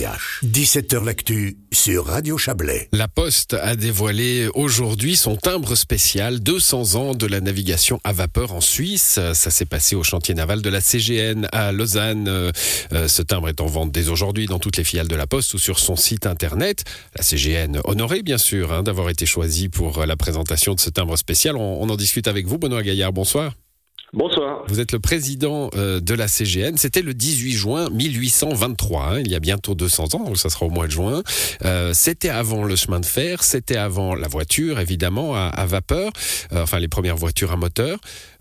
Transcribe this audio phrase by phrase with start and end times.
[0.00, 2.88] 17h L'actu sur Radio Chablais.
[2.92, 8.54] La Poste a dévoilé aujourd'hui son timbre spécial 200 ans de la navigation à vapeur
[8.54, 9.20] en Suisse.
[9.34, 12.28] Ça s'est passé au chantier naval de la CGN à Lausanne.
[12.28, 12.50] Euh,
[13.08, 15.58] ce timbre est en vente dès aujourd'hui dans toutes les filiales de la Poste ou
[15.58, 16.84] sur son site internet.
[17.16, 21.16] La CGN honorée bien sûr hein, d'avoir été choisie pour la présentation de ce timbre
[21.16, 21.56] spécial.
[21.56, 23.12] On en discute avec vous, Benoît Gaillard.
[23.12, 23.59] Bonsoir.
[24.12, 24.64] Bonsoir.
[24.66, 26.76] Vous êtes le président euh, de la CGN.
[26.76, 30.66] C'était le 18 juin 1823, hein, il y a bientôt 200 ans, donc ça sera
[30.66, 31.22] au mois de juin.
[31.64, 36.10] Euh, c'était avant le chemin de fer, c'était avant la voiture, évidemment, à, vapeur,
[36.52, 37.98] euh, enfin les premières voitures à moteur.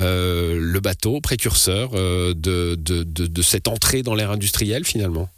[0.00, 5.28] le bateau, précurseur de, de, de, cette entrée dans l'ère industrielle, finalement.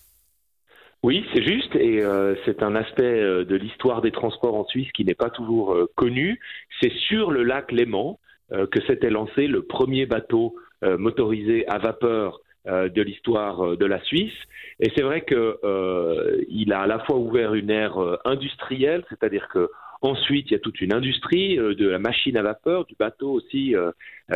[1.03, 2.03] Oui, c'est juste, et
[2.47, 6.41] c'est un aspect de l'histoire des transports en Suisse qui n'est pas toujours connu.
[6.81, 8.19] C'est sur le lac Léman
[8.71, 14.03] que s'était lancé le premier bateau euh, motorisé à vapeur euh, de l'histoire de la
[14.03, 14.35] Suisse.
[14.81, 19.71] Et c'est vrai qu'il a à la fois ouvert une ère industrielle, c'est-à-dire que
[20.03, 23.75] Ensuite, il y a toute une industrie de la machine à vapeur, du bateau aussi,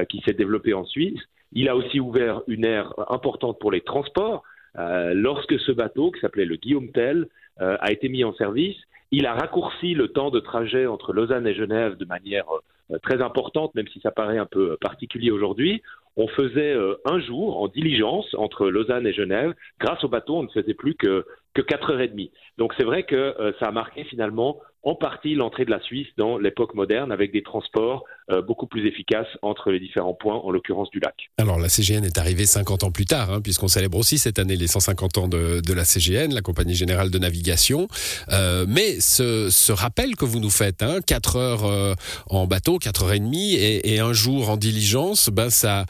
[0.09, 1.21] qui s'est développée en Suisse.
[1.53, 4.45] Il a aussi ouvert une ère importante pour les transports.
[4.75, 7.28] lorsque ce bateau, qui s'appelait le Guillaume Tell,
[7.59, 8.78] a été mis en service,
[9.11, 12.61] il a raccourci le temps de trajet entre Lausanne et Genève de manière euh,
[13.03, 15.83] très importante, même si ça paraît un peu particulier aujourd'hui.
[16.17, 19.55] On faisait euh, un jour en diligence entre Lausanne et Genève.
[19.78, 21.25] Grâce au bateau, on ne faisait plus que,
[21.59, 22.31] que 4 heures et demie.
[22.56, 26.06] Donc c'est vrai que euh, ça a marqué finalement en partie l'entrée de la Suisse
[26.17, 30.50] dans l'époque moderne avec des transports euh, beaucoup plus efficaces entre les différents points, en
[30.50, 31.15] l'occurrence du lac.
[31.37, 34.55] Alors la CGN est arrivée 50 ans plus tard, hein, puisqu'on célèbre aussi cette année
[34.55, 37.89] les 150 ans de, la CGN, la Compagnie Générale de Navigation.
[38.31, 41.97] Euh, mais ce, rappel que vous nous faites, hein, 4 heures
[42.31, 45.87] en bateau, 4 heures et demie, et, un jour en diligence, ben ça,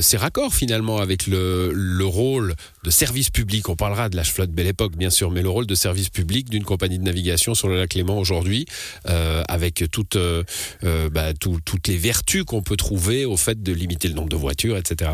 [0.00, 3.68] c'est raccord finalement avec le, le rôle de service public.
[3.68, 6.48] On parlera de la flotte Belle Époque, bien sûr, mais le rôle de service public
[6.48, 8.66] d'une compagnie de navigation sur le lac Léman aujourd'hui,
[9.08, 10.42] euh, avec toutes, euh,
[10.84, 14.36] euh, bah, toutes les vertus qu'on peut trouver au fait de limiter le nombre de
[14.36, 15.12] voitures, etc.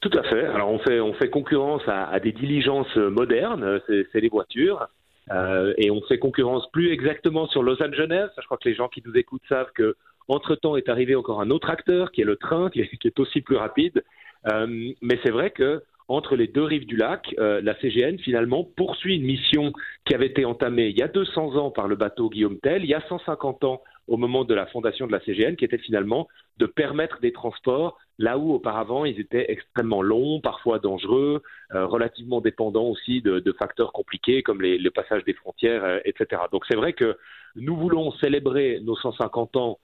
[0.00, 0.46] Tout à fait.
[0.46, 4.88] Alors on fait, on fait concurrence à, des diligences modernes, c'est les voitures.
[5.76, 8.30] et on fait concurrence plus exactement sur Lausanne-Genève.
[8.40, 9.96] Je crois que les gens qui nous écoutent savent que
[10.28, 13.42] entre temps est arrivé encore un autre acteur qui est le train, qui est, aussi
[13.42, 14.02] plus rapide.
[14.46, 19.16] mais c'est vrai que entre les deux rives du lac, euh, la CGN finalement poursuit
[19.16, 19.72] une mission
[20.04, 22.90] qui avait été entamée il y a 200 ans par le bateau Guillaume Tell, il
[22.90, 26.26] y a 150 ans au moment de la fondation de la CGN, qui était finalement
[26.58, 31.42] de permettre des transports là où auparavant ils étaient extrêmement longs, parfois dangereux,
[31.74, 36.42] euh, relativement dépendants aussi de, facteurs compliqués comme le passage des frontières, euh, etc.
[36.50, 37.16] Donc c'est vrai que
[37.54, 39.78] nous voulons célébrer nos 150 ans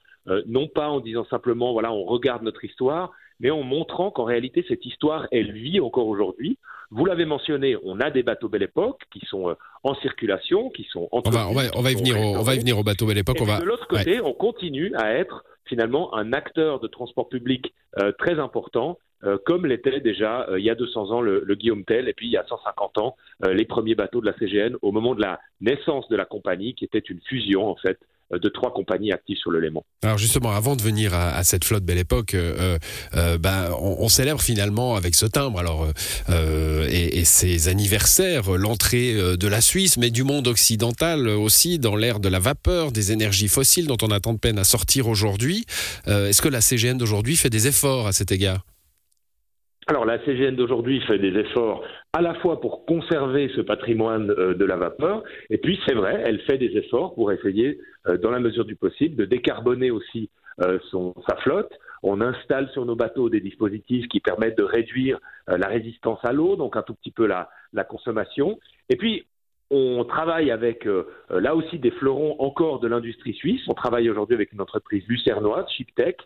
[0.47, 4.65] non pas en disant simplement voilà on regarde notre histoire, mais en montrant qu'en réalité,
[4.69, 6.59] cette histoire, elle vit encore aujourd'hui.
[6.91, 10.85] Vous l'avez mentionné, on a des bateaux Belle Époque qui sont euh, en circulation, qui
[10.85, 12.79] sont en on va, on va, on va y venir, au, on va y venir
[12.79, 13.39] au bateau Belle Époque.
[13.41, 13.59] on va...
[13.59, 18.39] De l'autre côté, on continue à être finalement un acteur de transport public euh, très
[18.39, 22.13] important, euh, comme l'était déjà il y a 200 ans le, le, Guillaume Tell, et
[22.13, 23.17] puis il y a 150 ans
[23.49, 26.85] les premiers bateaux de la CGN au moment de la naissance de la compagnie, qui
[26.85, 27.99] était une fusion en fait
[28.33, 29.85] de trois compagnies actives sur le Léman.
[30.03, 32.79] Alors justement, avant de venir à, cette flotte Belle Époque, euh,
[33.15, 35.89] euh, ben, on, célèbre finalement avec ce timbre alors,
[36.29, 42.21] et, et, ses anniversaires l'entrée de la Suisse, mais du monde occidental aussi dans l'ère
[42.21, 45.65] de la vapeur, des énergies fossiles dont on a tant de peine à sortir aujourd'hui.
[46.07, 48.65] Est-ce que la CGN d'aujourd'hui fait des efforts à cet égard?
[49.87, 54.55] Alors la CGN d'aujourd'hui fait des efforts à la fois pour conserver ce patrimoine euh,
[54.55, 58.31] de la vapeur, et puis c'est vrai, elle fait des efforts pour essayer, euh, dans
[58.31, 60.29] la mesure du possible, de décarboner aussi
[60.61, 61.73] euh, son, sa flotte.
[62.03, 66.55] On installe sur nos bateaux des dispositifs qui permettent de réduire la résistance à l'eau,
[66.57, 68.59] donc un tout petit peu la, la consommation.
[68.91, 69.27] Et puis
[69.71, 70.87] on travaille avec
[71.31, 73.63] là aussi des fleurons encore de l'industrie suisse.
[73.67, 76.19] On travaille aujourd'hui avec une entreprise lucernoise, Shiptech,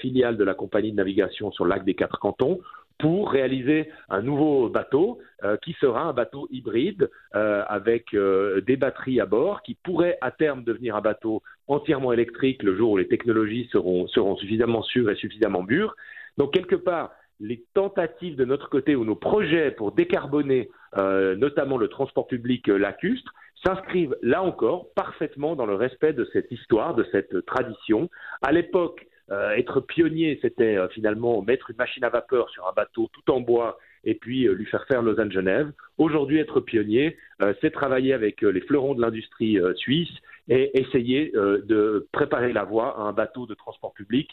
[0.00, 2.60] filiale de la compagnie de navigation sur le lac des Quatre Cantons,
[3.00, 8.76] pour réaliser un nouveau bateau euh, qui sera un bateau hybride euh, avec euh, des
[8.76, 12.96] batteries à bord qui pourrait à terme devenir un bateau entièrement électrique le jour où
[12.96, 15.96] les technologies seront, seront suffisamment sûres et suffisamment mûres.
[16.36, 21.88] Donc quelque part, les tentatives de notre côté ou nos projets pour décarboner notamment le
[21.88, 23.32] transport public lacustre
[23.64, 28.10] s'inscrivent là encore parfaitement dans le respect de cette histoire, de cette tradition.
[28.42, 32.72] À l'époque, euh, être pionnier, c'était euh, finalement mettre une machine à vapeur sur un
[32.72, 35.72] bateau tout en bois et puis lui faire faire Lausanne-Genève.
[35.98, 37.16] Aujourd'hui, être pionnier,
[37.60, 40.10] c'est travailler avec les fleurons de l'industrie suisse
[40.48, 44.30] et essayer de préparer la voie à un bateau de transport public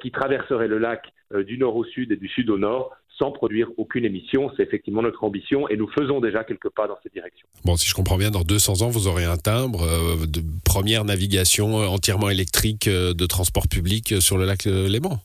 [0.00, 1.04] qui traverserait le lac
[1.46, 4.50] du nord au sud et du sud au nord sans produire aucune émission.
[4.56, 7.46] C'est effectivement notre ambition et nous faisons déjà quelques pas dans cette direction.
[7.66, 9.86] Bon, si je comprends bien, dans 200 ans, vous aurez un timbre
[10.26, 15.20] de première navigation entièrement électrique de transport public sur le lac Léman.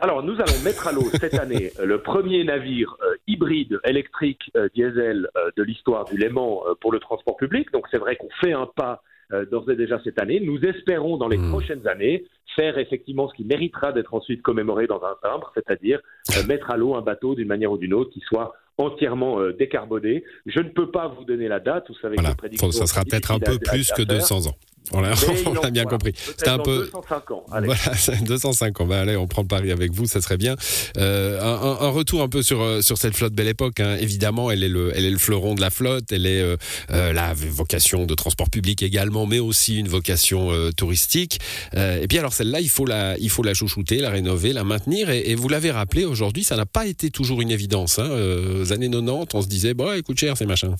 [0.00, 4.68] Alors, nous allons mettre à l'eau cette année le premier navire euh, hybride électrique euh,
[4.74, 7.72] diesel euh, de l'histoire du Léman pour le transport public.
[7.72, 9.02] Donc, c'est vrai qu'on fait un pas
[9.50, 10.40] d'ores et déjà cette année.
[10.40, 11.50] Nous espérons dans les mmh.
[11.50, 12.24] prochaines années
[12.56, 16.00] faire effectivement ce qui méritera d'être ensuite commémoré dans un timbre, c'est-à-dire
[16.46, 20.24] mettre à l'eau un bateau d'une manière ou d'une autre qui soit entièrement décarboné.
[20.46, 22.34] Je ne peux pas vous donner la date, vous savez voilà.
[22.34, 24.54] que ça sera peut-être un peu plus que 200 ans.
[24.92, 25.14] On l'a
[25.70, 26.12] bien compris.
[26.16, 27.44] C'était un peu 205 ans.
[27.52, 27.66] Allez.
[27.66, 28.86] Voilà, 205 ans.
[28.86, 30.56] Bah, allez, on prend le pari avec vous, ça serait bien.
[30.96, 33.80] Euh, un, un, retour un peu sur euh, sur cette flotte Belle Époque.
[33.80, 33.96] Hein.
[34.00, 36.10] Évidemment, elle est le elle est le fleuron de la flotte.
[36.12, 36.56] Elle est euh,
[36.90, 41.38] euh la vocation de transport public également, mais aussi une vocation euh, touristique.
[41.74, 45.10] et puis alors celle-là, il faut la il faut la chouchouter, la rénover, la maintenir.
[45.10, 47.98] Et, et vous l'avez rappelé aujourd'hui, ça n'a pas été toujours une évidence.
[47.98, 48.08] Hein.
[48.10, 50.74] aux années 90, on se disait bon, écoute cher ces machins.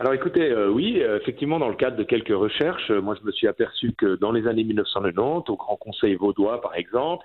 [0.00, 3.24] Alors écoutez, euh, oui, euh, effectivement, dans le cadre de quelques recherches, euh, moi je
[3.24, 7.24] me suis aperçu que dans les années 1990, au Grand Conseil vaudois par exemple,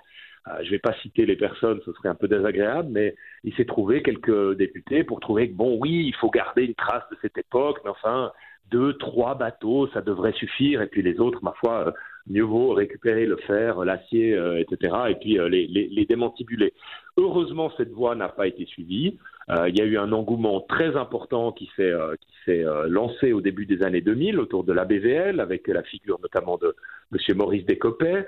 [0.60, 3.14] je ne vais pas citer les personnes, ce serait un peu désagréable, mais
[3.44, 7.02] il s'est trouvé quelques députés pour trouver que bon, oui, il faut garder une trace
[7.10, 8.32] de cette époque, mais enfin,
[8.70, 11.92] deux, trois bateaux, ça devrait suffire, et puis les autres, ma foi,
[12.28, 16.72] mieux vaut récupérer le fer, l'acier, etc., et puis les, les, démantibuler.
[17.16, 19.18] Heureusement, cette voie n'a pas été suivie.
[19.50, 22.14] Euh, il y a eu un engouement très important qui s'est euh,
[22.48, 26.56] euh, lancé au début des années 2000 autour de la BVL, avec la figure notamment
[26.56, 26.76] de
[27.12, 27.36] M.
[27.36, 28.26] Maurice Descopet,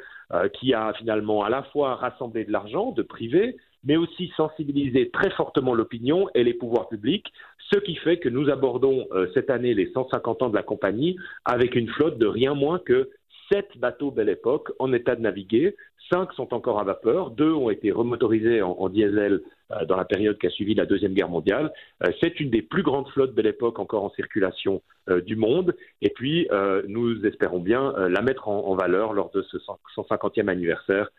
[0.55, 5.29] qui a finalement à la fois rassemblé de l'argent de privé, mais aussi sensibilisé très
[5.31, 7.31] fortement l'opinion et les pouvoirs publics,
[7.71, 11.75] ce qui fait que nous abordons cette année les 150 ans de la compagnie avec
[11.75, 13.11] une flotte de rien moins que
[13.53, 15.77] sept bateaux Belle Époque en état de naviguer.
[16.11, 17.31] Cinq sont encore à vapeur.
[17.31, 21.13] Deux ont été remotorisés en, diesel euh, dans la période qui a suivi la Deuxième
[21.13, 21.73] Guerre mondiale.
[22.03, 25.77] Euh, c'est une des plus grandes flottes Belle Époque encore en circulation euh, du monde.
[26.01, 26.49] Et puis,
[26.89, 29.57] nous espérons bien la mettre en, valeur lors de ce
[29.97, 31.11] 150e anniversaire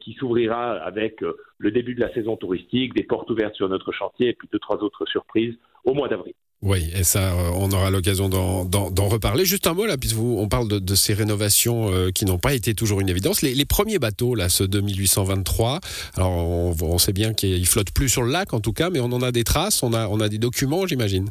[0.00, 1.20] qui s'ouvrira avec
[1.58, 4.58] le début de la saison touristique, des portes ouvertes sur notre chantier et puis deux,
[4.58, 5.54] trois autres surprises
[5.84, 6.34] au mois d'avril.
[6.62, 9.46] Oui, et ça, euh, on aura l'occasion d'en reparler.
[9.46, 12.74] Juste un mot là, puisque on parle de, ces rénovations euh, qui n'ont pas été
[12.74, 13.40] toujours une évidence.
[13.40, 15.80] Les, premiers bateaux, là, ceux de 1823,
[16.16, 19.06] alors on, sait bien qu'ils flottent plus sur le lac en tout cas, mais on
[19.06, 21.30] en a des traces, on a, on a des documents, j'imagine.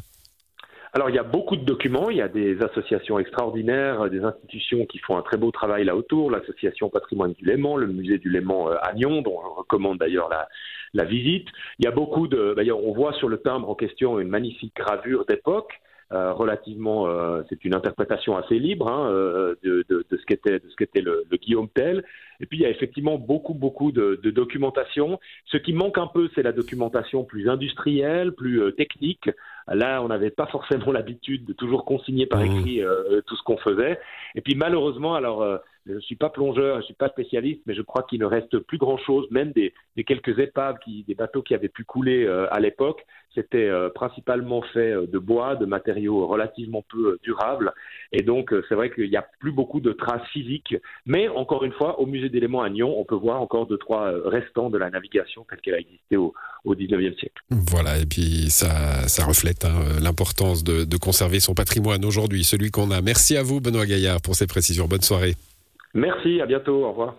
[0.92, 4.86] Alors il y a beaucoup de documents, il y a des associations extraordinaires, des institutions
[4.86, 8.28] qui font un très beau travail là autour, l'association Patrimoine du Léman, le musée du
[8.28, 10.48] Léman euh, à Nyon, dont je recommande d'ailleurs la,
[10.94, 11.48] la visite.
[11.78, 12.54] Il y a beaucoup de.
[12.56, 15.80] D'ailleurs, on voit sur le timbre en question une magnifique gravure d'époque.
[16.12, 20.58] Euh, relativement, euh, c'est une interprétation assez libre hein, euh, de, de, de, ce qu'était
[20.58, 22.02] de ce qu'était le, le, Guillaume Tell.
[22.40, 25.20] Et puis il y a effectivement beaucoup beaucoup de, de documentation.
[25.46, 29.30] Ce qui manque un peu, c'est la documentation plus industrielle, plus euh, technique.
[29.70, 32.44] Là, on n'avait pas forcément l'habitude de toujours consigner par mmh.
[32.44, 32.82] écrit
[33.26, 33.98] tout ce qu'on faisait.
[34.34, 35.44] Et puis malheureusement, alors
[35.86, 38.26] je ne suis pas plongeur, je ne suis pas spécialiste, mais je crois qu'il ne
[38.26, 39.72] reste plus grand-chose, même des,
[40.04, 43.04] quelques épaves, des bateaux qui avaient pu couler euh, à l'époque.
[43.34, 47.72] C'était euh, principalement fait euh, de bois, de matériaux relativement peu durables.
[48.12, 50.74] Et donc, c'est vrai qu'il n'y a plus beaucoup de traces physiques.
[51.06, 54.12] Mais encore une fois, au musée d'éléments à Nyon, on peut voir encore deux, trois
[54.24, 56.34] restants de la navigation telle qu'elle a existé au,
[56.64, 57.42] au 19e siècle.
[57.50, 63.00] Voilà, et puis ça, reflète hein, l'importance de conserver son patrimoine aujourd'hui, celui qu'on a.
[63.00, 64.86] Merci à vous, Benoît Gaillard, pour ces précisions.
[64.86, 65.34] Bonne soirée.
[65.94, 67.14] Merci, à bientôt, au revoir.